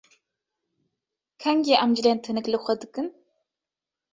Kengî 1.41 1.75
em 1.83 1.91
cilên 1.97 2.19
tenik 2.25 2.45
li 2.51 2.57
xwe 2.63 2.73
dikin? 2.81 3.07